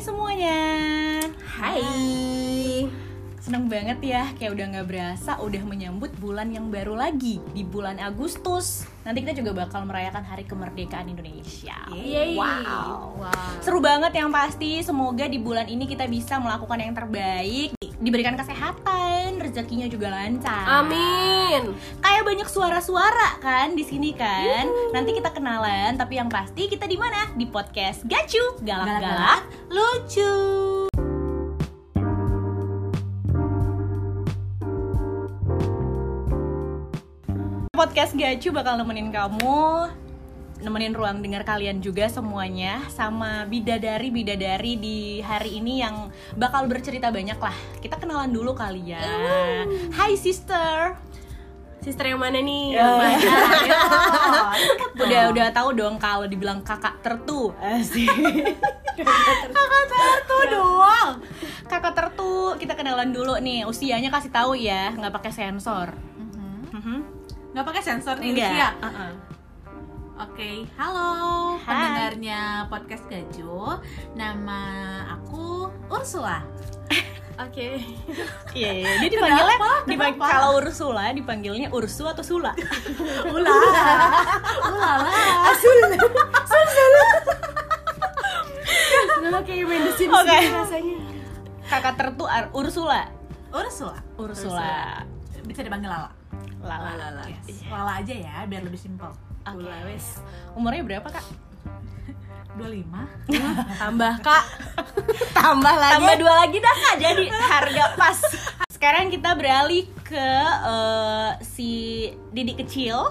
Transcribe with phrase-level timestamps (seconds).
[0.00, 0.60] semuanya
[1.60, 2.88] Hai.
[3.40, 8.00] Seneng banget ya, kayak udah nggak berasa udah menyambut bulan yang baru lagi Di bulan
[8.00, 12.32] Agustus Nanti kita juga bakal merayakan hari kemerdekaan Indonesia Yeay.
[12.32, 13.60] Wow Wow.
[13.60, 19.44] Seru banget yang pasti, semoga di bulan ini kita bisa melakukan yang terbaik Diberikan kesehatan,
[19.44, 21.76] rezekinya juga lancar Amin.
[22.00, 24.64] Kayak banyak suara-suara kan di sini kan.
[24.96, 27.28] Nanti kita kenalan, tapi yang pasti kita di mana?
[27.36, 30.32] Di podcast Gacu, galak-galak, lucu.
[37.76, 39.92] Podcast Gacu bakal nemenin kamu
[40.60, 47.36] nemenin ruang dengar kalian juga semuanya sama bidadari-bidadari di hari ini yang bakal bercerita banyak
[47.36, 47.52] lah.
[47.78, 49.00] Kita kenalan dulu kali ya.
[49.90, 50.96] Hai sister.
[51.80, 52.72] Sister yang mana nih?
[52.76, 52.84] Ya.
[52.92, 53.80] Ayo.
[55.00, 58.04] udah udah tahu dong kalau dibilang kakak tertu Asik.
[59.56, 61.10] kakak tertu doang
[61.64, 65.94] kakak tertu kita kenalan dulu nih usianya kasih tahu ya nggak pakai sensor
[66.70, 67.00] Mhm.
[67.50, 68.50] nggak pakai sensor nih Enggak.
[68.50, 68.68] Lucia.
[68.78, 69.12] Uh-uh.
[70.20, 71.08] Oke, halo
[71.56, 71.64] Hai.
[71.64, 73.80] pendengarnya podcast Gajo.
[74.12, 74.60] Nama
[75.10, 76.44] aku Ursula.
[77.44, 77.80] Oke.
[78.52, 78.90] Iya, iya.
[79.00, 79.70] Dia dipanggilnya Kenapa?
[79.88, 80.26] dipang- Kenapa?
[80.28, 82.52] kalau Ursula dipanggilnya Ursu atau Sula?
[83.26, 83.64] Ulah,
[84.62, 85.08] ulala.
[89.20, 90.36] Nama kayak main Sims Oke.
[90.36, 90.96] gitu rasanya.
[91.64, 93.08] Kakak tertu Ar- Ursula.
[93.50, 93.96] Ursula.
[94.14, 95.00] Ursula.
[95.42, 96.12] Bisa dipanggil Lala.
[96.60, 96.92] Lala.
[96.92, 97.22] Lala.
[97.24, 97.64] Yes.
[97.64, 99.08] Lala aja ya, biar lebih simpel.
[99.44, 99.60] Oke.
[99.60, 100.20] Ula, wes.
[100.52, 101.24] Umurnya berapa, Kak?
[102.58, 102.82] 25.
[103.80, 104.44] Tambah kak.
[105.38, 105.94] Tambah lagi.
[105.96, 108.18] tambah dua lagi dah kak jadi harga pas
[108.68, 110.28] sekarang kita beralih ke
[110.66, 111.70] eh, si
[112.28, 113.08] Didi kecil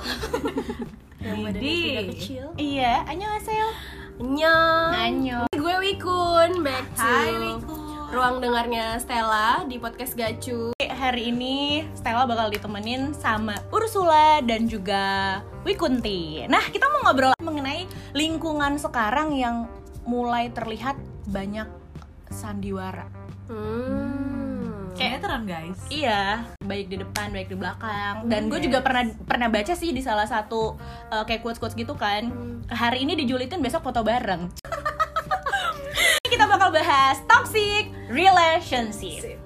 [1.17, 2.13] Didi.
[2.13, 2.53] kecil.
[2.53, 3.69] iya annyeonghaseyo
[4.19, 4.91] Nyong.
[4.91, 5.47] Annyeong.
[5.47, 7.79] Gue Wikun, back to Hai, Wiku.
[8.09, 10.73] Ruang dengarnya Stella di podcast Gacu.
[10.81, 17.86] hari ini Stella bakal ditemenin sama Ursula dan juga Wikunti nah kita mau ngobrol mengenai
[18.17, 19.69] lingkungan sekarang yang
[20.09, 20.98] mulai terlihat
[21.30, 21.69] banyak
[22.33, 23.05] sandiwara
[23.49, 24.93] Hmm.
[24.93, 25.80] Sinetron guys.
[25.89, 28.30] Iya, baik di depan, baik di belakang.
[28.30, 30.77] Dan gue juga pernah pernah baca sih di salah satu
[31.09, 32.30] uh, kayak quotes quotes gitu kan.
[32.69, 34.53] Hari ini dijulitin, besok foto bareng.
[36.69, 39.41] Bakal bahas toxic relationship.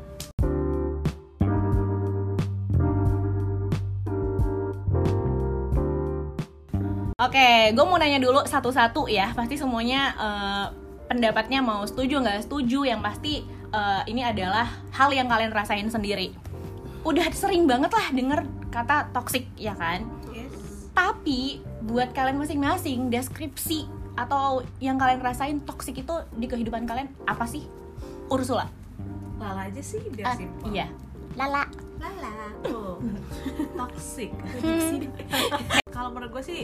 [7.16, 9.32] Oke, gue mau nanya dulu satu-satu ya.
[9.32, 10.66] Pasti semuanya uh,
[11.08, 12.92] pendapatnya mau setuju nggak setuju.
[12.92, 16.36] Yang pasti uh, ini adalah hal yang kalian rasain sendiri.
[17.08, 20.04] Udah sering banget lah denger kata toxic ya kan.
[20.36, 20.92] Yes.
[20.92, 24.46] Tapi buat kalian masing-masing deskripsi atau
[24.78, 27.66] yang kalian rasain toxic itu di kehidupan kalian apa sih?
[28.28, 28.70] Ursula.
[29.36, 30.70] Lala aja sih biar Ah, simpel.
[30.70, 30.88] iya.
[31.34, 31.66] Lala.
[31.98, 32.34] Lala.
[32.68, 33.02] Oh.
[33.80, 34.30] Toxic.
[35.88, 36.62] kalau menurut gue sih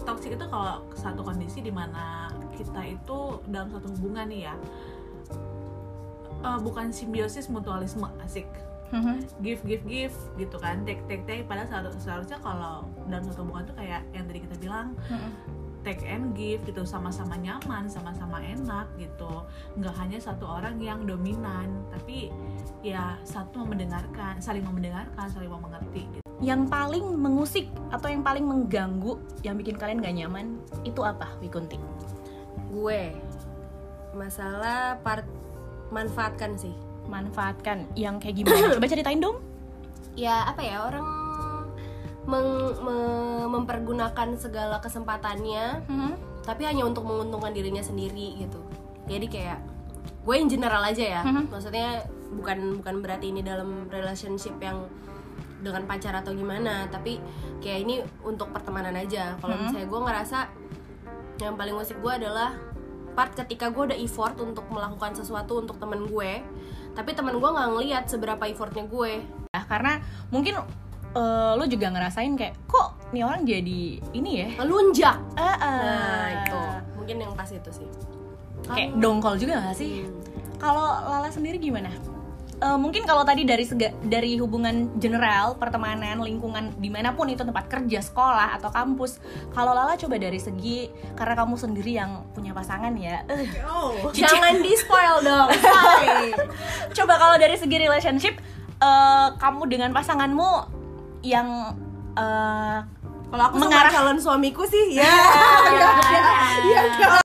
[0.00, 4.54] toxic itu kalau satu kondisi di mana kita itu dalam satu hubungan nih ya
[6.40, 8.46] eh, bukan simbiosis mutualisme asik
[9.40, 13.64] give give give gitu kan take take take padahal seharus- seharusnya kalau dalam satu hubungan
[13.64, 15.30] tuh kayak yang tadi kita bilang Mhm.
[15.82, 19.42] Take and give gitu sama-sama nyaman sama-sama enak gitu
[19.78, 22.30] nggak hanya satu orang yang dominan tapi
[22.82, 26.22] ya satu mau mendengarkan saling mau mendengarkan saling mau mengerti gitu.
[26.42, 29.14] Yang paling mengusik atau yang paling mengganggu
[29.46, 31.78] yang bikin kalian gak nyaman itu apa, Wikunti?
[32.66, 33.14] Gue
[34.10, 35.22] masalah part
[35.94, 36.74] manfaatkan sih.
[37.06, 38.70] Manfaatkan yang kayak gimana?
[38.74, 39.38] Coba ceritain dong.
[40.12, 41.21] ya apa ya orang
[42.24, 46.10] meng- me- mempergunakan segala kesempatannya Mhm.
[46.42, 48.60] tapi hanya untuk menguntungkan dirinya sendiri gitu
[49.04, 49.58] jadi kayak
[50.22, 51.50] gue in general aja ya Mhm.
[51.50, 52.02] maksudnya
[52.32, 54.86] bukan bukan berarti ini dalam relationship yang
[55.58, 57.22] dengan pacar atau gimana tapi
[57.58, 59.62] kayak ini untuk pertemanan aja kalau Mhm.
[59.64, 60.38] misalnya gue ngerasa
[61.38, 62.54] yang paling musik gue adalah
[63.12, 66.42] part ketika gue udah effort untuk melakukan sesuatu untuk temen gue
[66.92, 69.22] tapi temen gue nggak ngelihat seberapa effortnya gue
[69.52, 70.56] Nah, karena mungkin
[71.12, 73.82] eh, lo juga ngerasain kayak kok nih orang jadi
[74.12, 74.48] ini ya?
[74.56, 75.78] ngelunjak Ah, ah.
[75.78, 76.60] nah itu
[76.94, 77.88] mungkin yang pas itu sih
[78.62, 80.06] Kayak dongkol juga gak sih?
[80.06, 80.22] Hmm.
[80.54, 81.90] Kalau Lala sendiri gimana?
[82.54, 87.42] Eh, mungkin kalau tadi dari sega, dari hubungan general, pertemanan, lingkungan di mana pun itu
[87.42, 89.18] tempat kerja, sekolah atau kampus.
[89.50, 90.86] Kalau Lala coba dari segi
[91.18, 93.26] karena kamu sendiri yang punya pasangan ya.
[93.26, 93.98] eh, Oh.
[94.14, 95.50] jangan di spoil dong
[96.96, 98.38] coba kalau dari segi relationship,
[98.78, 100.81] eh, kamu dengan pasanganmu
[101.22, 101.78] yang
[102.14, 102.78] eh,
[103.32, 105.08] Kalau aku Mengarah- sama calon suamiku sih ya.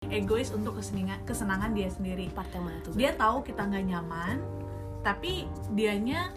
[0.09, 2.25] egois untuk kesenangan kesenangan dia sendiri.
[2.31, 2.93] Part yang mana tuh?
[2.95, 4.35] dia tahu kita nggak nyaman
[5.03, 6.31] tapi dianya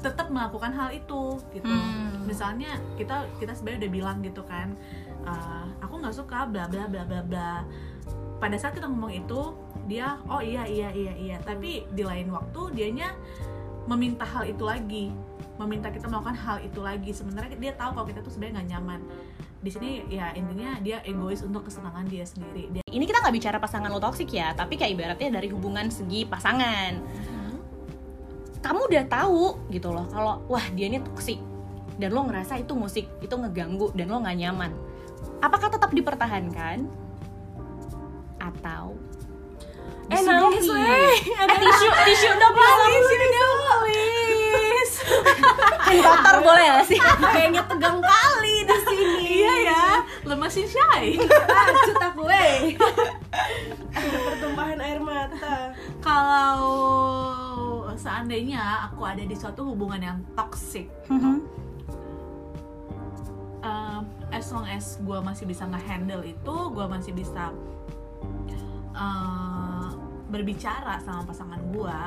[0.00, 1.68] tetap melakukan hal itu gitu.
[1.68, 2.24] Hmm.
[2.24, 4.72] misalnya kita kita sebenarnya udah bilang gitu kan
[5.20, 7.52] "Eh, aku nggak suka bla bla bla bla bla.
[8.36, 9.52] Pada saat kita ngomong itu
[9.84, 11.36] dia oh iya iya iya iya.
[11.38, 13.12] Tapi di lain waktu dianya
[13.84, 15.10] meminta hal itu lagi
[15.60, 19.00] meminta kita melakukan hal itu lagi sebenarnya dia tahu kalau kita tuh sebenarnya nggak nyaman
[19.60, 23.56] di sini ya intinya dia egois untuk kesenangan dia sendiri dia Ini kita nggak bicara
[23.60, 26.98] pasangan lo toksik ya, tapi kayak ibaratnya dari hubungan segi pasangan.
[28.60, 31.38] Kamu udah tahu gitu loh, kalau wah dia ini toksik
[32.00, 34.72] dan lo ngerasa itu musik itu ngeganggu dan lo nggak nyaman.
[35.44, 36.88] Apakah tetap dipertahankan
[38.40, 38.96] atau
[40.10, 41.14] Eh nangis weh.
[41.22, 44.29] Eh, tisu tisu dong Nangis please.
[45.90, 46.98] Kotor boleh gak sih?
[47.00, 49.26] Kayaknya tegang kali di sini.
[49.40, 49.84] iya ya
[50.26, 52.78] lemesin shy Lanjut aku weh.
[53.90, 55.74] Ada pertumpahan air mata.
[56.00, 56.62] kalau
[58.00, 60.88] seandainya aku ada di suatu hubungan yang toxic
[63.60, 64.02] um,
[64.32, 67.52] as long as gue masih bisa nge-handle itu gue masih bisa
[68.96, 69.92] uh,
[70.30, 72.00] berbicara sama pasangan gue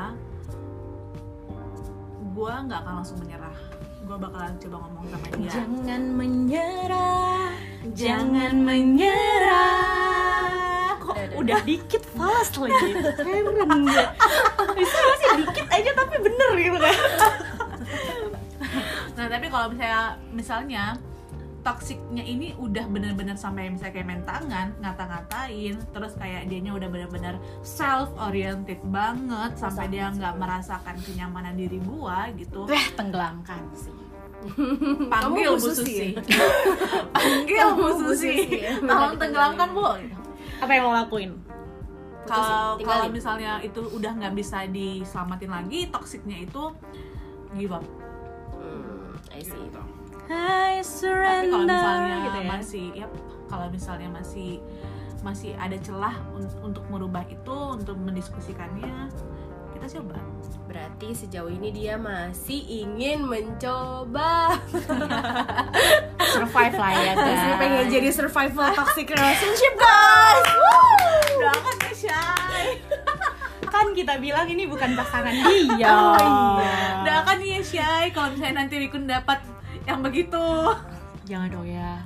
[2.33, 3.53] gue nggak akan langsung menyerah
[4.03, 7.47] gue bakalan coba ngomong sama dia Jangan menyerah,
[7.95, 9.71] jangan menyerah.
[10.99, 11.59] Kok Udah, udah.
[11.63, 12.99] dikit fals lagi.
[12.99, 14.05] Heran gue.
[14.75, 16.95] Bisa gak sih dikit aja tapi bener gitu kan.
[19.15, 20.83] Nah tapi kalau misalnya misalnya
[21.63, 27.39] toksiknya ini udah bener-bener sampai misalnya kayak main tangan, ngata-ngatain, terus kayak dianya udah bener-bener
[27.63, 32.67] self oriented banget sampai dia nggak merasakan kenyamanan diri gua gitu.
[32.67, 33.95] Wah, tenggelamkan sih.
[35.11, 35.79] Panggil Kamu Bu Susi.
[35.79, 36.07] Susi.
[37.15, 38.31] Panggil Bu Kamu Bu Susi.
[38.35, 38.71] Susi ya.
[38.83, 39.87] Tolong tenggelamkan Bu.
[40.59, 41.31] Apa yang lo lakuin?
[42.27, 46.71] Kalau misalnya itu udah nggak bisa diselamatin lagi, toksiknya itu
[47.55, 47.83] give up.
[48.59, 50.02] Hmm, I see.
[50.29, 52.47] I tapi surrender kalau misalnya gitu ya.
[52.47, 53.07] masih ya
[53.47, 54.51] kalau misalnya masih
[55.23, 59.07] masih ada celah un- untuk merubah itu untuk mendiskusikannya
[59.73, 60.15] kita coba.
[60.69, 64.55] Berarti sejauh ini dia masih ingin mencoba.
[66.33, 67.35] Survive lah ya guys.
[67.35, 70.45] Masih pengen jadi survival toxic relationship guys.
[71.35, 71.91] Doakan ya.
[71.93, 72.67] Shay
[73.73, 75.89] kan kita bilang ini bukan pasangan dia.
[75.97, 76.15] oh
[76.61, 76.77] iya.
[77.03, 77.59] Doakan ya.
[77.59, 79.41] Shay kalau misalnya nanti Rikun dapat
[79.83, 80.45] yang begitu
[81.23, 82.03] Jangan dong ya.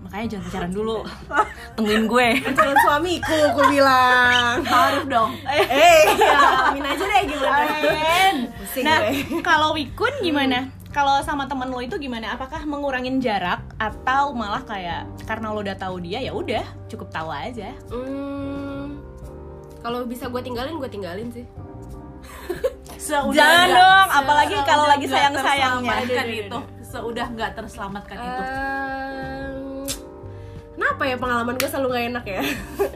[0.00, 0.98] Makanya jangan pacaran dulu.
[1.76, 2.28] Tungguin gue.
[2.56, 6.38] Calon suamiku aku bilang harus dong Eh ya
[6.72, 8.36] amin aja deh gimana Amin.
[8.80, 8.98] Nah,
[9.44, 10.68] kalau Wikun gimana?
[10.94, 12.38] Kalau sama temen lo itu gimana?
[12.38, 17.34] Apakah mengurangin jarak atau malah kayak karena lo udah tahu dia ya udah cukup tahu
[17.34, 17.74] aja?
[17.90, 19.02] Hmm,
[19.82, 21.44] kalau bisa gue tinggalin gue tinggalin sih
[23.04, 25.92] Jangan dong, apalagi kalau lagi nggak sayang-sayangnya.
[26.08, 26.58] terselamatkan itu
[26.94, 29.86] seudah nggak terselamatkan itu Ehm,
[30.78, 32.42] kenapa ya pengalaman gue selalu gak enak ya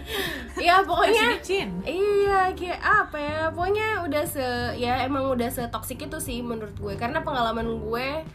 [0.66, 1.38] ya pokoknya.
[1.86, 3.38] Iya, kayak apa ya?
[3.54, 6.94] Pokoknya udah se ya emang udah se toksik itu sih menurut gue.
[6.98, 8.26] Karena pengalaman gue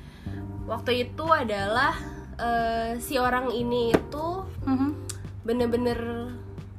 [0.63, 1.91] waktu itu adalah
[2.39, 4.25] eh, si orang ini itu
[5.43, 5.99] bener-bener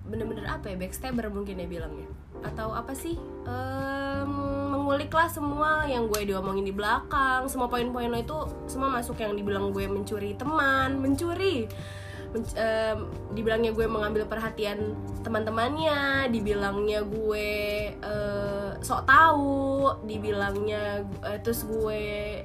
[0.09, 2.09] bener-bener apa ya backstabber mungkin ya bilangnya
[2.45, 3.17] atau apa sih?
[3.49, 4.31] Em,
[4.71, 7.49] mengulik semua yang gue diomongin di belakang.
[7.49, 11.67] Semua poin-poin lo itu semua masuk yang dibilang gue mencuri teman mencuri.
[12.35, 12.99] Men- em,
[13.33, 17.49] dibilangnya gue mengambil perhatian teman-temannya dibilangnya gue
[17.95, 22.43] eh, sok tahu dibilangnya eh, terus gue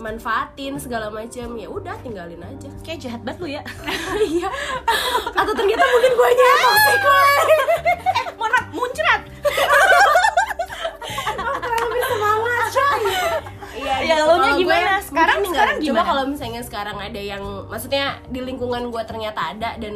[0.00, 3.62] manfaatin segala macam ya udah tinggalin aja Kayak jahat banget lu ya.
[4.18, 4.48] iya
[5.30, 7.22] atau ternyata mungkin gue nya yang toxic gue
[8.10, 9.20] eh, maaf, muncrat.
[11.80, 13.02] lebih semangat coy
[13.76, 14.24] iya Ya, gitu.
[14.24, 14.80] lo nya gue gimana?
[14.90, 16.02] mungkin Sekarang- sekarang coba gimana?
[16.04, 19.94] kalau misalnya sekarang ada yang maksudnya di lingkungan gue ternyata ada dan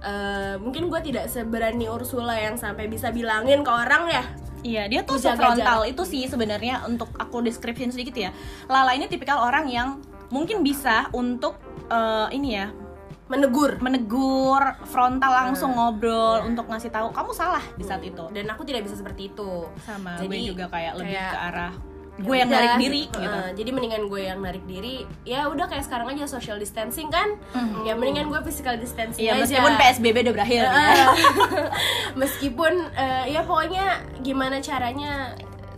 [0.00, 4.24] eh, mungkin gue tidak seberani Ursula yang sampai bisa bilangin ke orang ya
[4.62, 5.90] Iya, dia tuh frontal jarak.
[5.90, 8.30] itu sih sebenarnya untuk aku description sedikit ya.
[8.70, 9.98] Lala ini tipikal orang yang
[10.30, 11.58] mungkin bisa untuk
[11.90, 12.70] eh, ini ya
[13.32, 18.28] menegur menegur frontal langsung ngobrol untuk ngasih tahu kamu salah di saat itu.
[18.28, 21.72] dan aku tidak bisa seperti itu Sama Jadi, gue juga kayak lebih kayak, ke arah
[22.14, 23.38] gue yang narik diri gitu.
[23.56, 27.82] jadi mendingan gue yang narik diri ya udah kayak sekarang aja social distancing kan Mhm.
[27.82, 30.60] ya mendingan gue physical distancing Iya, aja meskipun PSBB udah berakhir.
[30.62, 31.08] ya.
[32.14, 33.86] meskipun eh, ya pokoknya
[34.20, 35.32] gimana caranya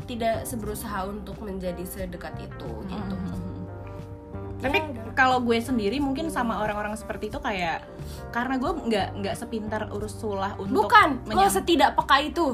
[0.05, 3.43] tidak seberusaha untuk menjadi sedekat itu gitu Mhm.
[4.59, 4.79] tapi
[5.13, 7.87] kalau gue sendiri mungkin sama orang-orang seperti itu kayak
[8.31, 12.47] karena gue nggak nggak sepintar urus sulah untuk Bukan, lo menyam- setidak peka itu.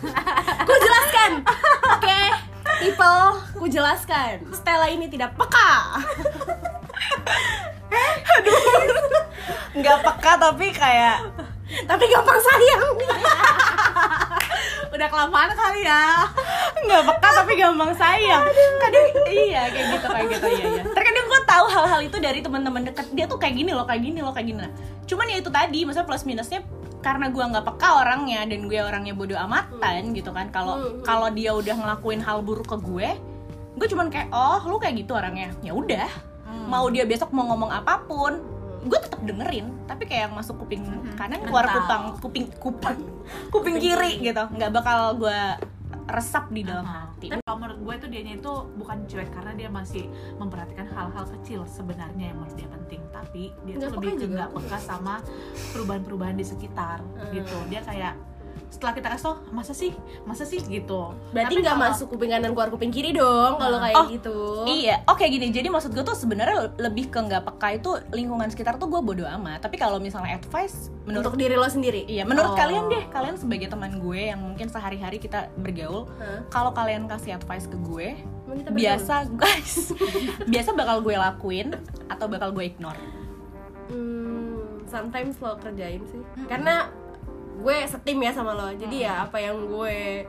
[0.68, 1.42] ku jelaskan.
[1.90, 2.20] Oke,
[2.78, 3.26] people,
[3.58, 4.42] ku jelaskan.
[4.54, 6.00] Stella ini tidak peka.
[9.78, 11.18] nggak peka tapi kayak
[11.68, 12.84] Tapi gampang sayang.
[14.88, 16.24] udah kelamaan kali ya.
[16.80, 18.42] Nggak peka tapi gampang sayang.
[18.80, 20.82] Kadang iya kayak gitu kayak gitu iya iya.
[20.96, 23.06] Terkadang gue tahu hal-hal itu dari teman-teman dekat.
[23.12, 24.58] Dia tuh kayak gini loh kayak gini loh kayak gini.
[24.64, 24.72] Nah,
[25.04, 26.60] cuman ya itu tadi maksudnya plus minusnya
[27.08, 30.52] karena gue nggak peka orangnya dan gue orangnya bodoh amatan gitu kan.
[30.52, 31.00] Kalau Hmm.
[31.00, 33.08] kalau dia udah ngelakuin hal buruk ke gue
[33.78, 35.48] gue cuman kayak oh lu kayak gitu orangnya.
[35.60, 36.08] Ya udah.
[36.66, 38.44] Mau dia besok mau ngomong apa pun
[38.84, 39.72] gue tetap dengerin.
[39.84, 40.84] Tapi kayak yang masuk kuping
[41.14, 41.76] kanan keluar Mental.
[41.80, 42.96] kupang kuping kupang
[43.54, 44.44] kuping kiri gitu.
[44.50, 45.40] Nggak bakal gue
[46.08, 47.28] resap di dalam hati.
[47.28, 50.04] Tapi kalau menurut gue itu dianya itu bukan cuek karena dia masih
[50.40, 53.00] memperhatikan hal-hal kecil sebenarnya yang menurut dia penting.
[53.12, 54.34] Tapi dia tuh lebih ke juga.
[54.34, 55.14] nggak peka sama
[55.76, 57.56] perubahan-perubahan di sekitar gitu.
[57.68, 58.16] Dia kayak
[58.68, 59.90] setelah kita kasih tau masa sih
[60.22, 63.96] masa sih gitu Berarti nggak kalau- masuk kuping kanan keluar kuping kiri dong kalau kayak
[63.96, 64.36] Oh, gitu.
[64.64, 65.48] Iya, oke gini.
[65.48, 69.00] Jadi maksud gue tuh sebenarnya le- lebih ke nggak peka itu lingkungan sekitar tuh gue
[69.00, 69.58] bodo amat.
[69.60, 72.04] Tapi kalau misalnya advice, menurut Untuk diri lo sendiri.
[72.04, 72.56] iya, menurut Oh.
[72.56, 76.44] kalian deh, kalian sebagai teman gue yang mungkin sehari-hari kita bergaul, Hah?
[76.48, 78.14] kalau kalian kasih advice ke gue,
[78.70, 79.90] biasa guys,
[80.52, 81.74] biasa bakal gue lakuin
[82.06, 83.00] atau bakal gue ignore.
[83.86, 86.20] Hmm, sometimes lo kerjain sih.
[86.44, 86.92] Karena
[87.58, 88.70] gue setim ya sama lo.
[88.70, 90.24] Jadi ya apa yang gue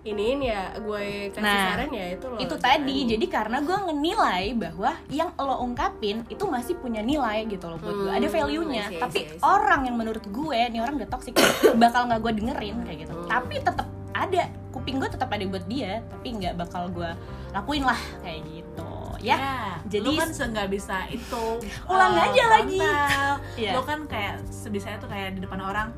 [0.00, 2.38] iniin ya gue kasih Nah, saran ya itu lo.
[2.38, 7.68] itu tadi jadi karena gue ngenilai bahwa yang lo ungkapin itu masih punya nilai gitu
[7.68, 9.42] loh buat gue Hmm, ada value nya I see, I tapi see, I see.
[9.42, 11.34] orang yang menurut gue nih orang udah toxic
[11.82, 13.28] bakal nggak gue dengerin kayak gitu Hmm.
[13.28, 17.10] tapi tetap ada kuping gue tetap ada buat dia tapi nggak bakal gue
[17.50, 19.36] lakuin lah kayak gitu ya
[19.84, 21.44] jadi Jadi- lo kan nggak bisa itu
[21.84, 22.80] Ulang eh, aja lagi.
[23.60, 23.72] Iya.
[23.74, 25.90] lo kan kayak sebisanya tuh kayak di depan orang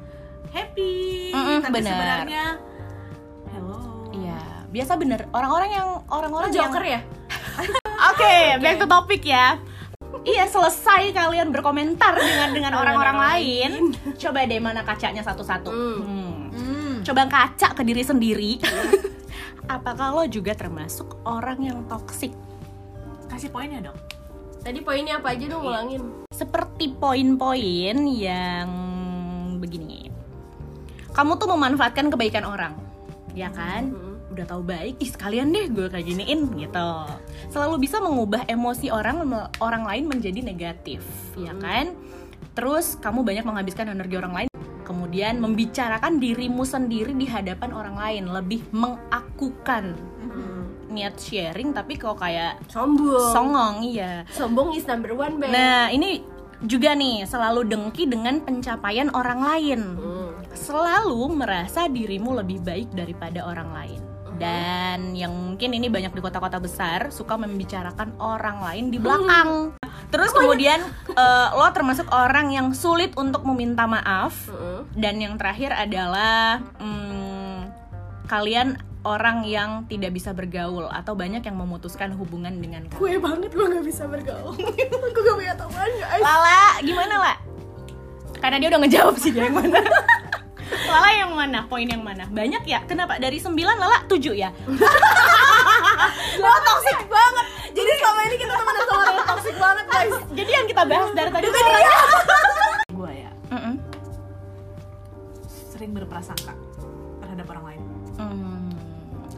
[0.50, 1.90] happy Mm-mm, tapi benar.
[1.94, 2.44] sebenarnya
[3.50, 3.78] hello
[4.14, 4.40] iya
[4.70, 7.00] biasa bener orang-orang yang orang-orang yang joker ya?
[8.10, 9.60] Oke, back to topic ya.
[10.24, 13.70] Iya, selesai kalian berkomentar dengan dengan orang-orang lain.
[14.16, 15.68] Coba deh mana kacanya satu-satu.
[15.68, 16.00] Hmm.
[16.00, 16.32] Hmm.
[16.48, 16.94] Hmm.
[17.04, 18.56] Coba kaca ke diri sendiri.
[19.76, 22.32] Apakah lo juga termasuk orang yang toksik?
[23.30, 23.94] kasih poinnya dong
[24.60, 26.02] Tadi poinnya apa aja dong ulangin?
[26.28, 28.68] Seperti poin-poin yang
[29.56, 30.09] begini.
[31.20, 32.80] Kamu tuh memanfaatkan kebaikan orang,
[33.36, 33.92] ya kan?
[33.92, 34.08] Hmm.
[34.32, 36.90] udah tahu baik, ih sekalian deh gue kayak giniin gitu.
[37.52, 39.20] Selalu bisa mengubah emosi orang
[39.60, 41.04] orang lain menjadi negatif,
[41.36, 41.92] ya kan?
[42.56, 44.50] Terus kamu banyak menghabiskan energi orang lain,
[44.88, 49.92] kemudian membicarakan dirimu sendiri di hadapan orang lain, lebih mengakukan
[50.88, 53.30] niat sharing tapi kok kayak Sombong.
[53.36, 54.24] songong iya.
[54.32, 55.52] Sombong is number one, Bang.
[55.52, 56.24] Nah, ini
[56.64, 60.29] juga nih selalu dengki dengan pencapaian orang lain Hmm.
[60.54, 64.00] Selalu merasa dirimu lebih baik daripada orang lain.
[64.40, 69.76] Dan yang mungkin ini banyak di kota-kota besar suka membicarakan orang lain di belakang.
[70.08, 70.80] Terus kemudian
[71.12, 74.48] eh, lo termasuk orang yang sulit untuk meminta maaf.
[74.48, 74.88] Hmm.
[74.96, 77.68] Dan yang terakhir adalah hmm,
[78.32, 83.00] kalian orang yang tidak bisa bergaul atau banyak yang memutuskan hubungan dengan kalian.
[83.00, 84.56] Gue banget gue gak bisa bergaul.
[85.14, 86.22] gue gak punya teman, guys.
[86.24, 87.36] Lala, gimana lah?
[88.40, 89.80] Karena dia udah ngejawab sih dia yang mana.
[90.70, 91.58] Lala yang mana?
[91.64, 92.24] Poin yang mana?
[92.26, 92.82] Banyak ya?
[92.84, 93.16] Kenapa?
[93.16, 94.50] Dari 9 Lala 7 ya?
[96.42, 97.46] Lo toxic banget.
[97.70, 100.14] Jadi selama ini kita temenan sama orang yang toxic banget, guys.
[100.30, 101.46] Jadi yang kita bahas dari tadi
[102.90, 103.30] gue ya
[105.70, 106.52] sering berprasangka
[107.20, 107.82] terhadap orang lain
[108.20, 108.68] Hmm,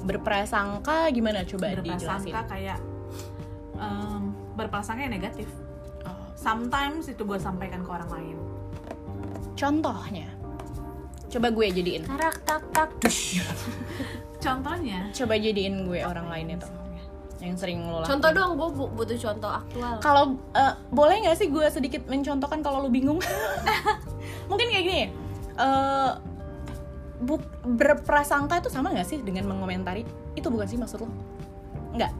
[0.02, 2.34] Berprasangka gimana coba dijelasin?
[2.34, 2.78] berprasangka kayak
[3.76, 4.22] em,
[4.52, 5.46] berprasangka yang negatif
[6.02, 8.36] Oh, sometimes itu gue sampaikan ke orang lain
[9.54, 10.26] Contohnya
[11.32, 12.88] Coba gue jadiin Tarak tak tak.
[14.44, 16.68] contohnya Coba jadiin gue orang lain itu
[17.40, 18.10] Yang sering lo lakuin.
[18.12, 19.98] Contoh dong, gue bu- butuh contoh aktual.
[19.98, 23.18] Kalau eh, boleh nggak sih gue sedikit mencontohkan kalau lu bingung?
[24.50, 25.04] Mungkin kayak gini.
[27.18, 30.06] bu- berprasangka itu sama nggak sih dengan mengomentari?
[30.32, 31.10] Itu bukan sih maksud lo?
[31.92, 32.12] Nggak.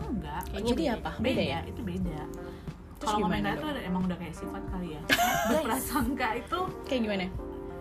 [0.00, 0.94] enggak Jadi beda.
[0.96, 1.10] apa?
[1.18, 1.60] beda, Beda ya?
[1.64, 2.20] itu beda
[3.00, 5.02] Terus kalau komentar itu emang udah kayak sifat kali ya
[5.50, 7.24] berprasangka itu Kayak gimana?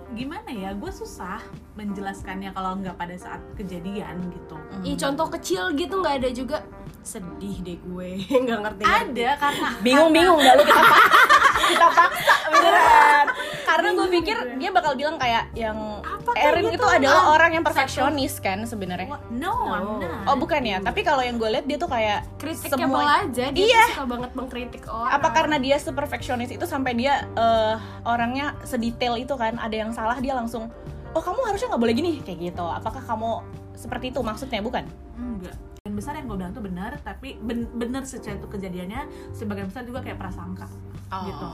[0.09, 1.37] Gimana ya gue susah
[1.73, 6.57] menjelaskannya kalau nggak pada saat kejadian gitu Ih, contoh kecil gitu nggak ada juga.
[7.03, 8.09] Sedih deh gue,
[8.47, 8.83] nggak ngerti.
[8.87, 11.15] ada karena Bingung-bingung nggak lu kita paksa,
[11.75, 13.25] kita paksa beneran.
[13.67, 15.98] Karena gue pikir dia bakal bilang kayak yang
[16.36, 16.77] Erin gitu?
[16.77, 19.07] itu adalah Ah, orang yang perfeksionis kan sebenarnya.
[19.29, 20.25] No, I'm not.
[20.25, 23.83] Oh bukan ya, tapi kalau yang gue lihat dia tuh kayak kritikable aja dia Iya.
[23.88, 29.15] tuh suka banget mengkritik orang apa karena dia seperfeksionis itu sampai dia eh, orangnya sedetail
[29.15, 30.67] itu kan ada yang salah dia langsung
[31.09, 33.41] oh kamu harusnya nggak boleh gini kayak gitu apakah kamu
[33.74, 35.55] seperti itu maksudnya bukan Enggak.
[35.81, 39.83] Yang besar yang gue bilang tuh benar, tapi ben bener secara itu kejadiannya, sebagian besar
[39.83, 40.67] juga kayak prasangka.
[41.09, 41.24] Oh.
[41.24, 41.48] Gitu.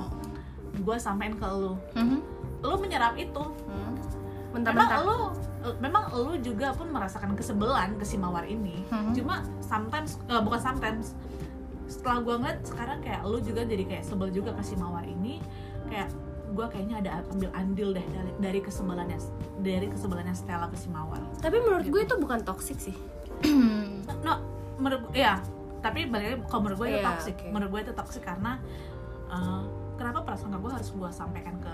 [0.82, 1.78] Gue sampein ke lu.
[1.94, 2.20] Mhm.
[2.60, 3.44] Lu menyerap itu.
[4.56, 4.64] Hmm.
[4.64, 5.18] Memang mentah-mentah lu
[5.78, 8.86] memang lu juga pun merasakan kesebelan ke si Mawar ini.
[8.88, 9.12] Mhm.
[9.14, 11.12] Cuma sometimes eh, bukan sometimes
[11.86, 15.38] setelah gue ngeliat sekarang kayak lu juga jadi kayak sebel juga ke si Mawar ini
[15.86, 16.10] kayak
[16.48, 19.20] gue kayaknya ada ambil andil deh dari, dari kesebelannya
[19.60, 21.20] dari kesebelannya Stella ke si Mawar.
[21.42, 22.96] tapi menurut gue itu bukan toxic sih
[24.26, 24.34] no
[24.78, 25.38] menurut ya
[25.84, 27.48] tapi balik lagi kalau menurut gue itu Iya, toxic oke.
[27.52, 28.58] menurut gue itu toxic karena
[29.30, 29.62] uh,
[29.94, 31.74] kenapa prasangka gue harus gue sampaikan ke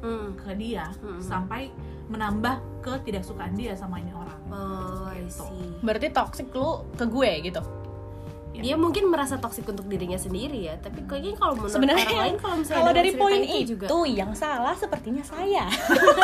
[0.00, 0.28] hmm.
[0.36, 1.20] ke dia Hmm.
[1.20, 1.70] sampai
[2.08, 4.40] menambah ketidaksukaan dia sama ini orang.
[4.48, 5.44] Oh Gitu.
[5.84, 7.60] berarti toxic lu ke gue gitu?
[8.58, 12.36] Dia mungkin merasa toksik untuk dirinya sendiri ya tapi kayaknya kalau menurut sebenarnya orang lain
[12.40, 13.86] kalau misalnya kalau dari poin itu itu, juga.
[14.08, 15.68] yang salah sepertinya saya.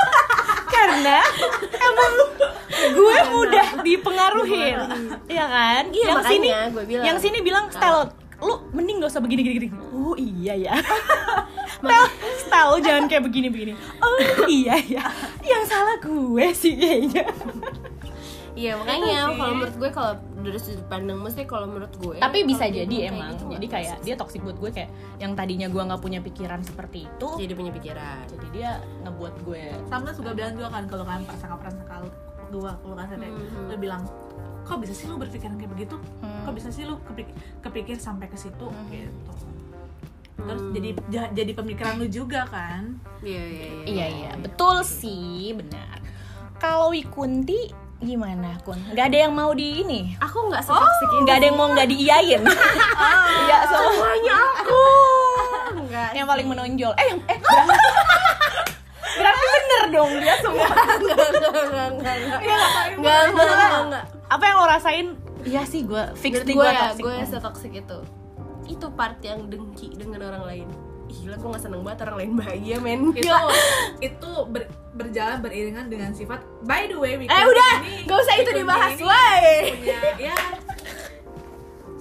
[0.74, 1.22] Karena
[1.70, 2.12] emang
[2.90, 4.78] gue mudah dipengaruhin
[5.30, 5.84] ya kan?
[5.94, 7.04] Iya, yang sini gue bilang.
[7.06, 8.10] yang sini bilang style
[8.42, 9.68] lu mending gak usah begini gini gini.
[9.94, 10.74] Oh iya ya
[12.64, 15.04] lu jangan kayak begini begini oh iya ya
[15.40, 17.24] yang salah gue sih kayaknya.
[18.54, 22.70] Iya makanya kalau menurut gue kalau dari sudut pandang mesti kalau menurut gue tapi bisa
[22.70, 23.30] dia jadi kayak emang.
[23.32, 27.02] gitu, jadi kayak dia toxic buat gue kayak yang tadinya gue nggak punya pikiran seperti
[27.04, 28.22] itu jadi punya pikiran.
[28.30, 28.70] jadi dia
[29.02, 31.94] ngebuat gue sama juga bilang juga kan kalau kan prasangka prasangka
[32.46, 33.66] dua kalau kan saya Mhm.
[33.66, 34.02] lu bilang
[34.62, 35.96] kok bisa sih lu berpikiran kayak begitu?
[36.22, 36.46] Hmm.
[36.46, 38.70] kok bisa sih lu kepik- kepikir sampai ke situ?
[38.70, 38.86] Mhm.
[38.88, 39.32] gitu
[40.34, 40.72] terus hmm.
[40.74, 40.88] jadi
[41.32, 42.98] jadi pemikiran lu juga kan?
[43.22, 46.02] Iya, iya iya iya, iya, betul sih benar.
[46.58, 47.70] Kalau Wikunti
[48.04, 48.76] gimana kun?
[48.92, 50.00] Nggak ada yang mau di ini?
[50.20, 52.42] Aku nggak oh, setoksik oh, nggak ada yang mau nggak diiyain?
[52.94, 54.84] Ah, iya oh, semuanya aku.
[55.80, 56.92] Enggak yang paling menonjol.
[56.96, 57.38] Eh yang eh
[59.14, 60.68] berarti bener dong dia semua.
[60.68, 65.06] Nggak nggak nggak nggak iya, apa yang lo rasain?
[65.44, 67.98] Iya sih gue fix gue ya gue setoksik itu.
[68.66, 70.68] Itu part yang dengki dengan orang lain
[71.04, 73.52] Ih, Gila, gue gak seneng banget orang lain bahagia, men itu Gila.
[74.00, 77.72] itu ber- berjalan beriringan dengan sifat by the way Eh udah,
[78.02, 79.44] gak usah itu dibahas, woi
[80.18, 80.36] ya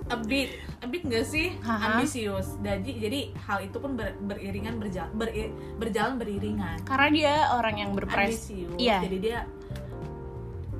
[0.05, 1.95] a bit a bit nggak sih Haha.
[1.95, 5.09] ambisius jadi jadi hal itu pun ber- beriringan berjalan
[5.75, 8.35] berjalan beriringan Karena dia orang yang berpres.
[8.35, 8.99] ambisius Iya.
[8.99, 9.37] jadi dia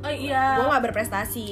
[0.03, 0.59] oh iya.
[0.59, 1.47] Gue gak berprestasi.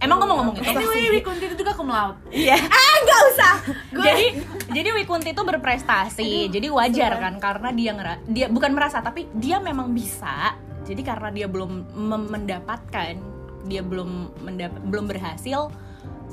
[0.00, 0.64] Emang gue mau ngomong itu?
[0.64, 2.18] anyway Wikunti itu juga cum laude.
[2.32, 2.56] Iya.
[2.84, 3.54] Ah, gak usah.
[3.92, 4.26] Gue jadi
[4.72, 6.48] jadi Wikunti itu berprestasi.
[6.48, 10.56] Jadi wajar kan karena dia ngera dia bukan merasa tapi dia memang bisa.
[10.84, 11.96] Jadi karena dia belum
[12.32, 15.72] mendapatkan dia belum mendap belum berhasil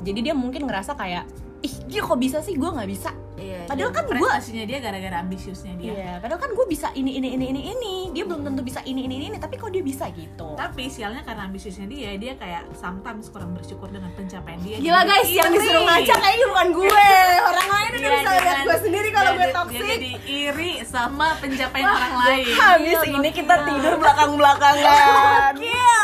[0.04, 1.24] jadi dia mungkin ngerasa kayak
[1.62, 2.54] ih dia kok bisa sih?
[2.54, 3.10] Gue nggak bisa.
[3.32, 5.90] Iya, padahal kan gue prestasinya dia gara-gara ambisiusnya dia.
[5.90, 7.94] Iya, padahal kan gue bisa ini ini ini ini ini.
[8.12, 10.54] Dia belum tentu bisa ini ini ini, tapi kok dia bisa gitu.
[10.54, 14.76] tapi sialnya karena ambisiusnya dia dia kayak sometimes kurang bersyukur dengan pencapaian dia.
[14.78, 16.86] Gila guys, yang disuruh ngaca kayaknya bukan gue
[17.48, 19.80] Orang lain udah Dia bisa lihat jangan- gue sendiri kalau gue toxic.
[19.80, 22.44] dia jadi iri sama pencapaian orang lain.
[22.52, 25.52] Habis Iya, ini kita tidur belakang belakangan.
[25.62, 25.98] Gila,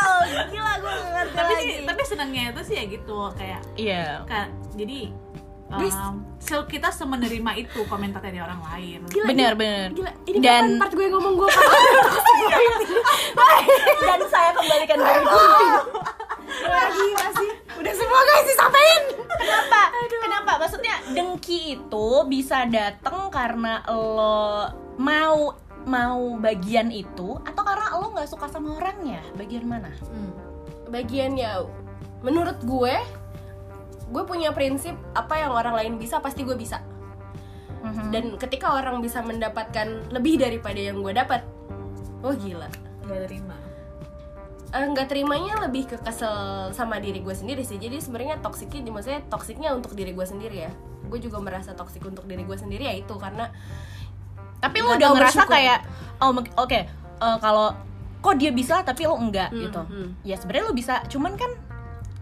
[0.45, 1.53] gila gue ngerti tapi
[1.85, 4.05] tapi senangnya itu sih ya gitu kayak Iya.
[4.75, 4.99] Jadi
[5.69, 5.93] Guys.
[5.93, 9.87] um, so kita semenerima itu komentar dari orang lain Gila, Bener gila, bener.
[9.93, 11.49] Gila, ini Dan- part gue ngomong gue
[14.01, 15.65] Dan saya kembalikan ke Wikunti.
[16.59, 19.03] lagi masih udah semua guys disampaikan
[19.39, 19.81] Kenapa?
[20.19, 20.51] Kenapa?
[20.59, 28.27] Maksudnya dengki itu bisa datang karena lo mau mau bagian itu atau karena lo nggak
[28.27, 29.21] suka sama orangnya?
[29.33, 29.93] Bagian mana?
[30.03, 30.33] Hmm.
[30.89, 31.61] bagian ya
[32.19, 32.95] menurut gue
[34.09, 36.81] gue punya prinsip apa yang orang lain bisa pasti gue bisa
[37.79, 38.11] Mhm.
[38.11, 41.47] dan ketika orang bisa mendapatkan lebih daripada yang gue dapat
[42.19, 42.67] oh gila
[43.01, 43.55] Gak terima
[44.69, 46.29] Eh, nggak terimanya lebih ke kesel
[46.69, 50.71] sama diri gue sendiri sih jadi sebenarnya toksiknya maksudnya toksiknya untuk diri gue sendiri ya
[51.09, 53.49] gue juga merasa toksik untuk diri gue sendiri ya itu karena
[54.59, 55.53] tapi lo Nggak udah ngerasa bersyukur.
[55.55, 55.79] kayak
[56.19, 56.79] oh oke
[57.17, 57.73] eh, kalau
[58.19, 60.09] kok dia bisa tapi lo enggak Hmm, gitu hmm.
[60.21, 61.49] ya sebenarnya lo bisa cuman kan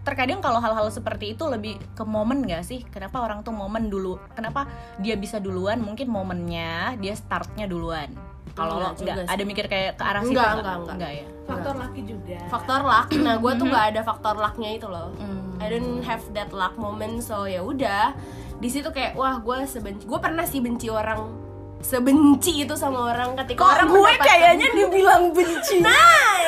[0.08, 2.80] terkadang kalau hal-hal seperti itu lebih ke momen gak sih?
[2.88, 4.16] Kenapa orang tuh momen dulu?
[4.32, 4.64] Kenapa
[5.04, 5.84] dia bisa duluan?
[5.84, 8.08] Mungkin momennya dia startnya duluan.
[8.56, 9.06] Kalau lo sih.
[9.06, 10.58] ada mikir kayak ke arah situ Enggak, nggak?
[10.58, 10.94] enggak, enggak.
[10.96, 11.26] enggak ya?
[11.46, 12.38] Faktor laki juga.
[12.50, 13.08] Faktor luck.
[13.14, 15.08] Nah gue tuh nggak ada faktor lucknya itu loh.
[15.14, 15.62] Hmm.
[15.62, 18.18] I don't have that luck moment so ya udah.
[18.58, 21.47] Di situ kayak wah gue sebenci gue pernah sih benci orang
[21.78, 25.78] sebenci itu sama orang ketika Kok orang gue kayaknya dibilang benci?
[25.80, 26.42] Nah,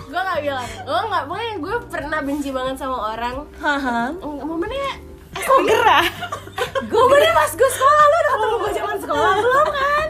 [0.00, 0.68] gue gak bilang.
[0.82, 3.44] Gue nggak pokoknya gue pernah benci banget sama orang.
[3.60, 4.12] Haha.
[4.20, 4.92] Momennya
[5.34, 6.06] Kok gerah?
[6.94, 10.06] momennya pas gue sekolah lu udah ketemu gue zaman sekolah belum kan?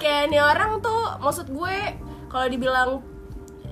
[0.00, 1.76] Kayak nih orang tuh maksud gue
[2.26, 2.90] kalau dibilang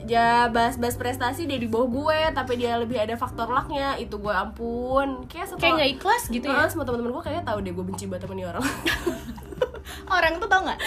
[0.03, 4.31] ya bahas-bahas prestasi dia di bawah gue tapi dia lebih ada faktor lucknya itu gue
[4.31, 5.25] ampun.
[5.27, 6.69] Kayak setelah Kayak nggak ikhlas gitu ya?
[6.69, 8.65] semua teman-teman gue kayaknya tahu deh gue benci banget sama nih orang
[10.07, 10.81] Orang tuh tau nggak?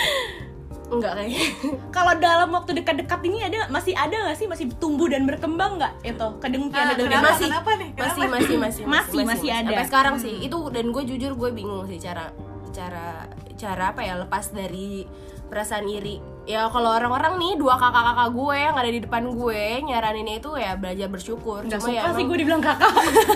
[0.85, 1.41] enggak kayaknya
[1.97, 5.93] Kalau dalam waktu dekat-dekat ini ada masih ada nggak sih masih tumbuh dan berkembang nggak
[6.05, 7.25] itu kedengkian Ah, kenapa?
[7.33, 7.89] masih Kenapa nih?
[7.91, 8.05] Kenapa?
[8.13, 9.65] masih masih masih Masih, masih ada.
[9.65, 12.29] sampai sekarang sih itu dan gue jujur gue bingung sih cara
[12.69, 15.09] cara cara apa ya lepas dari
[15.47, 20.35] perasaan iri ya kalau orang-orang nih dua kakak-kakak gue yang ada di depan gue nyaraninnya
[20.37, 22.91] itu ya belajar bersyukur Nggak cuma ya suka sih emang gue dibilang kakak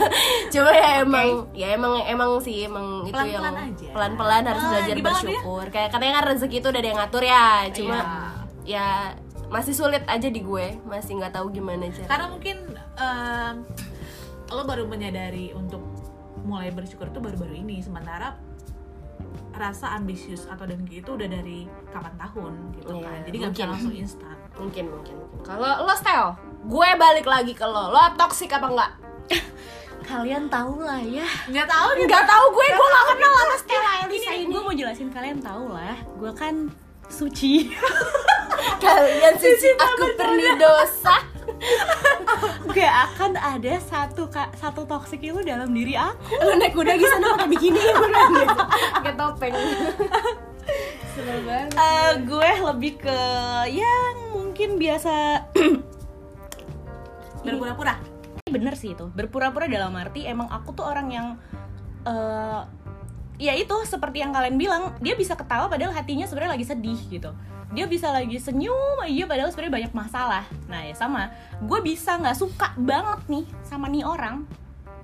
[0.54, 3.88] cuma ya emang ya emang emang sih emang itu yang Pelan-pelan aja.
[3.90, 5.04] pelan-pelan harus Ah, belajar dia?
[5.04, 8.06] bersyukur kayak katanya kan rezeki itu udah ada yang ngatur ya cuma Iya.
[8.70, 8.88] ya
[9.50, 12.58] masih sulit aja di gue masih nggak tahu gimana cara karena mungkin
[12.96, 13.54] em,
[14.48, 15.82] lo baru menyadari untuk
[16.40, 18.38] mulai bersyukur itu baru-baru ini sementara
[19.60, 23.20] rasa ambisius atau dengki itu udah dari kapan tahun gitu Iya, kan.
[23.22, 23.74] Jadi nggak bisa mungkin.
[23.76, 24.36] langsung instan.
[24.56, 25.40] Mungkin mungkin mungkin.
[25.44, 26.28] kalau lo Steo
[26.62, 27.92] gue balik lagi ke lo.
[27.92, 28.92] Lo toxic apa enggak
[30.10, 31.28] kalian tahu lah ya.
[31.46, 35.10] Nggak tahu nggak tahu gue gue nggak kenal sama Stella Elisa ini gue mau jelasin.
[35.10, 36.56] Kalian tahu lah gue kan
[37.06, 37.68] suci.
[38.84, 41.16] Kalian sih aku penuh dosa
[42.70, 46.40] gak akan ada satu ka- satu toxic itu dalam diri aku.
[46.40, 48.32] Lo naik kuda di sana pakai bikini beneran
[48.96, 49.56] pakai topeng.
[51.14, 51.72] Sebel banget.
[51.74, 53.20] Eh, gue lebih ke
[53.70, 55.46] yang mungkin biasa
[57.46, 57.96] berpura-pura?
[58.50, 59.10] Bener sih itu.
[59.12, 61.28] Berpura-pura dalam arti emang aku tuh orang yang
[62.04, 62.62] eh
[63.40, 67.32] ya itu seperti yang kalian bilang dia bisa ketawa padahal hatinya sebenarnya lagi sedih gitu.
[67.72, 70.44] Dia bisa lagi senyum aja padahal sebenarnya banyak masalah.
[70.68, 71.32] Nah ya sama.
[71.64, 74.44] Gue bisa nggak suka banget nih sama nih orang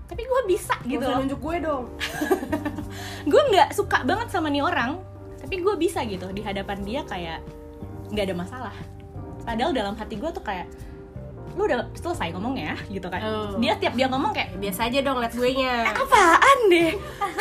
[0.05, 1.17] tapi gue bisa gitu loh.
[1.23, 1.85] nunjuk gue dong.
[3.31, 5.01] Gue nggak suka banget sama nih orang
[5.41, 6.29] tapi gue bisa gitu.
[6.29, 7.41] Di hadapan dia kayak
[8.13, 8.75] nggak ada masalah.
[9.41, 10.69] Padahal dalam hati gue tuh kayak
[11.55, 13.23] lu udah selesai ngomongnya gitu kan.
[13.23, 13.55] Oh.
[13.63, 15.87] dia tiap dia ngomong kayak biasa aja dong liat gue nya.
[15.95, 16.91] Apaan deh?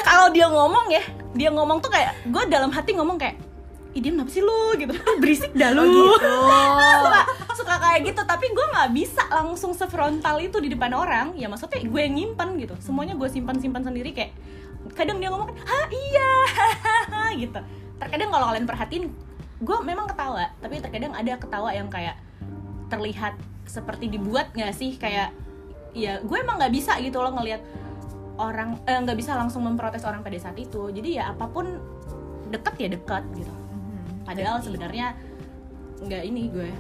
[0.07, 1.03] Kalau dia ngomong ya
[1.35, 3.35] dia ngomong tuh kayak gue dalam hati ngomong kayak
[3.95, 4.75] ih dia kenapa sih lu?
[4.75, 4.91] Gitu.
[4.91, 5.87] "Ih, berisik dah lu.
[5.87, 6.31] Gitu.
[7.03, 7.23] Suka
[7.55, 8.21] suka kayak gitu.
[8.23, 11.35] Tapi gue nggak bisa langsung sefrontal itu di depan orang.
[11.35, 12.75] Ya maksudnya gue yang nyimpan gitu.
[12.79, 14.35] Semuanya gue simpan simpan sendiri kayak
[14.95, 16.31] kadang dia ngomong ah iya.
[17.43, 17.59] Gitu.
[17.99, 19.05] Terkadang kalau kalian perhatiin
[19.59, 20.55] gue memang ketawa.
[20.63, 22.15] Tapi terkadang ada ketawa yang kayak
[22.95, 23.35] terlihat
[23.67, 24.95] seperti dibuat nggak sih?
[24.95, 25.35] Kayak
[25.95, 27.63] ya gue emang nggak bisa gitu loh ngelihat
[28.39, 30.91] orang eh, nggak bisa langsung memprotes orang pada saat itu.
[30.95, 31.79] Jadi ya apa pun
[32.55, 33.53] deket ya deket gitu.
[34.23, 35.19] Padahal sebenarnya
[36.03, 36.71] nggak ini gue.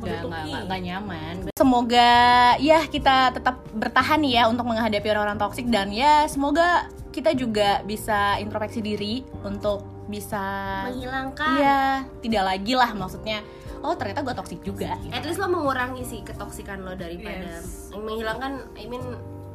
[0.00, 1.34] Nggak nyaman.
[1.52, 2.12] Semoga
[2.56, 8.38] ya kita tetap bertahan ya untuk menghadapi orang-orang toksik dan ya semoga kita juga bisa
[8.40, 10.42] introspeksi diri untuk bisa
[10.88, 11.52] menghilangkan.
[11.58, 11.80] Iya
[12.24, 13.44] tidak lagi lah maksudnya
[13.80, 15.12] oh ternyata gue toksik juga gitu.
[15.12, 17.90] at least lo mengurangi sih ketoksikan lo daripada Yes.
[17.92, 19.02] menghilangkan I mean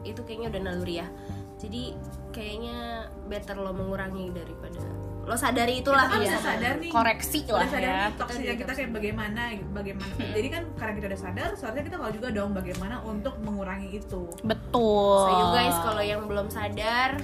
[0.06, 1.08] itu kayaknya udah naluri ya.
[1.56, 1.98] Jadi
[2.30, 4.84] kayaknya better lo mengurangi daripada
[5.26, 6.06] lo sadari itulah.
[6.06, 6.92] Kita kan bisa sadar nih.
[6.94, 7.98] Koreksi udah lah sadar ya.
[7.98, 9.42] nih toksiknya kita kayak bagaimana
[9.74, 10.14] bagaimana.
[10.38, 14.30] Jadi kan karena kita udah sadar seharusnya kita tahu juga dong bagaimana untuk mengurangi itu.
[14.46, 15.18] Betul.
[15.26, 17.18] So you guys kalau yang belum sadar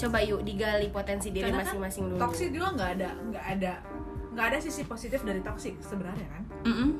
[0.00, 2.20] coba yuk digali potensi diri kan masing-masing dulu.
[2.20, 3.72] toksik juga nggak ada nggak ada
[4.40, 6.42] nggak ada sisi positif dari toksik sebenarnya kan?
[6.64, 6.96] Mm-mm.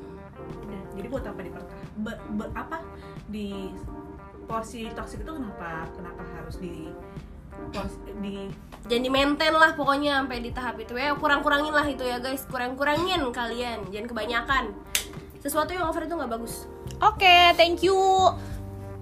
[0.61, 2.85] Udah, jadi buat apa dipertahan ber, ber- apa?
[3.33, 3.73] Di
[4.45, 6.93] porsi toksik itu kenapa kenapa harus di
[7.73, 8.45] porsi, di
[8.85, 11.17] jangan di maintain lah pokoknya sampai di tahap itu ya.
[11.17, 12.45] Kurang-kurangin lah itu ya guys.
[12.45, 13.89] Kurang-kurangin kalian.
[13.89, 14.63] Jangan kebanyakan.
[15.41, 16.69] Sesuatu yang over itu nggak bagus.
[17.01, 17.97] Oke, thank you.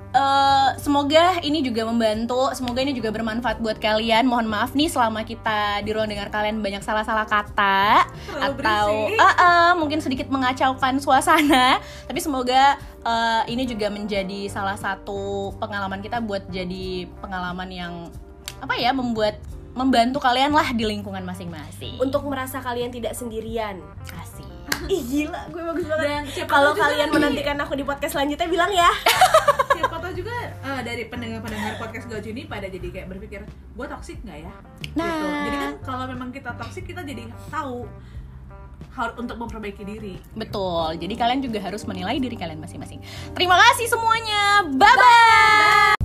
[0.09, 4.25] Eh, semoga ini juga membantu, semoga ini juga bermanfaat buat kalian.
[4.25, 9.33] Mohon maaf nih selama kita di ruang dengar kalian banyak salah-salah kata Terlalu atau eh,
[9.37, 11.77] eh, mungkin sedikit mengacaukan suasana.
[12.09, 17.93] Tapi semoga eh, ini juga menjadi salah satu pengalaman kita buat jadi pengalaman yang
[18.65, 19.37] apa ya membuat
[19.79, 21.95] membantu kalian lah di lingkungan masing-masing.
[21.97, 23.79] untuk merasa kalian tidak sendirian
[24.11, 24.43] Asik.
[24.85, 28.71] ih gila gue bagus banget dan siapa kalau kalian menantikan aku di podcast selanjutnya bilang
[28.71, 28.87] ya
[29.75, 34.19] siapa tahu juga eh, dari pendengar-pendengar podcast Gaju ini pada jadi kayak berpikir gue toksik
[34.23, 34.51] nggak ya
[34.89, 35.05] Nah.
[35.05, 35.27] gitu.
[35.45, 37.87] jadi kan kalau memang kita toksik kita jadi tahu
[38.89, 40.97] harus untuk memperbaiki diri Betul.
[40.97, 42.99] Jadi kalian juga harus menilai diri kalian masing-masing.
[43.31, 44.65] Terima kasih semuanya.
[44.75, 45.98] Bye bye.